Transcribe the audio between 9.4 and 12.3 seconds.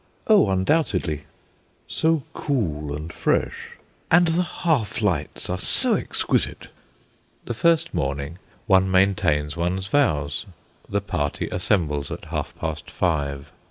one's vows. The party assembles at